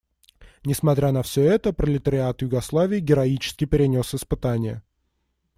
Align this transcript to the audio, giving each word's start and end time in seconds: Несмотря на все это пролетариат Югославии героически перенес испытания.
Несмотря 0.63 1.11
на 1.11 1.21
все 1.21 1.43
это 1.43 1.73
пролетариат 1.73 2.41
Югославии 2.41 2.99
героически 2.99 3.65
перенес 3.65 4.15
испытания. 4.15 4.81